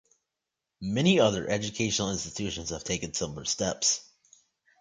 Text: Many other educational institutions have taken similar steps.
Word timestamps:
Many 0.81 1.19
other 1.19 1.47
educational 1.47 2.11
institutions 2.11 2.71
have 2.71 2.83
taken 2.83 3.13
similar 3.13 3.45
steps. 3.45 4.03